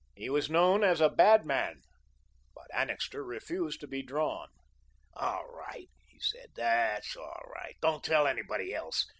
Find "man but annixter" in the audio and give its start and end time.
1.45-3.23